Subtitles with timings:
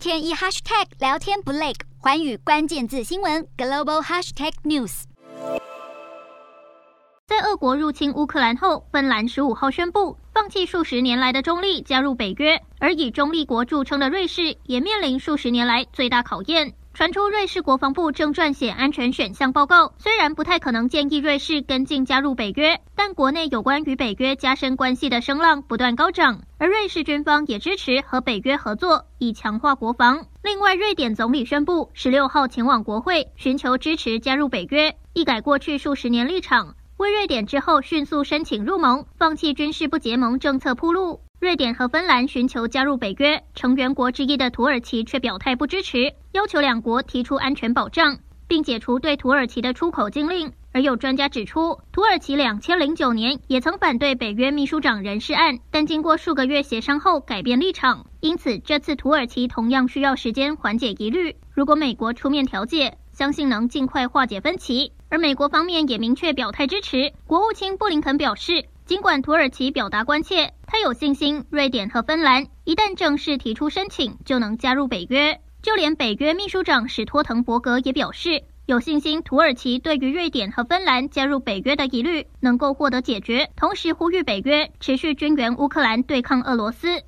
[0.00, 5.02] 天一 hashtag 聊天不累，环宇关键字新闻 global hashtag news。
[7.26, 12.58] 在俄国入侵乌克兰后，芬兰十五号宣布放弃数十年来的中立，加入北约。
[12.78, 16.72] 而以中立国著称的瑞士，也面临数十年来最大考验。
[16.92, 30.26] 传出瑞士国防部正撰写安全选项报告，虽然不太可能建议瑞士跟进加入北约，但国内有关与北约加深关系的声浪不断高涨，而瑞士军方也支持和北约合作，以强化国防。
[30.42, 41.20] 另外，瑞典总理宣布十六号前往国会寻求支持加入北约，一改过去数十年立场，为瑞典之后迅速申请入盟、放弃军事不结盟政策铺路。
[41.40, 50.52] 瑞典和芬兰寻求加入北约，成员国之一的土耳其却表态不支持，要求两国提出安全保障，并解除对土耳其的出口禁令。
[50.72, 58.04] 而有专家指出，土耳其两千零九年也曾反对北约秘书长人事案，但经过数个月协商后改变立场。
[58.20, 61.34] 因此，这次土耳其同样需要时间缓解疑虑。
[61.54, 64.92] 如果美国出面调解，相信能尽快化解分歧。
[65.08, 67.12] 而美国方面也明确表态支持。
[67.26, 75.40] 国务卿布林肯表示，尽管土耳其表达关切，他有信心瑞典和芬兰一旦正式提出申请，就能加入北约。
[75.62, 87.04] 就连北约秘书长史托滕伯格也表示，有信心土耳其对于瑞典和芬兰加入北约的疑虑能够获得解决，同时呼吁北约持续军援乌克兰对抗俄罗斯。